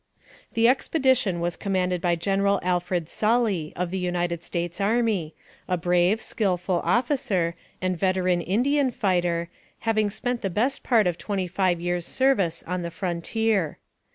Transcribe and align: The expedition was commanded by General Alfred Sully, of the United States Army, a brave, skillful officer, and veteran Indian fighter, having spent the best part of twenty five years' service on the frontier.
The 0.53 0.67
expedition 0.67 1.39
was 1.41 1.55
commanded 1.55 2.01
by 2.01 2.15
General 2.15 2.59
Alfred 2.63 3.07
Sully, 3.07 3.71
of 3.75 3.91
the 3.91 3.99
United 3.99 4.41
States 4.41 4.81
Army, 4.81 5.35
a 5.67 5.77
brave, 5.77 6.23
skillful 6.23 6.81
officer, 6.83 7.53
and 7.83 7.95
veteran 7.95 8.41
Indian 8.41 8.89
fighter, 8.89 9.47
having 9.81 10.09
spent 10.09 10.41
the 10.41 10.49
best 10.49 10.81
part 10.81 11.05
of 11.05 11.19
twenty 11.19 11.45
five 11.45 11.79
years' 11.79 12.07
service 12.07 12.63
on 12.65 12.81
the 12.81 12.89
frontier. 12.89 13.77